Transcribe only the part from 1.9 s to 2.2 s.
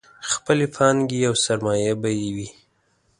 به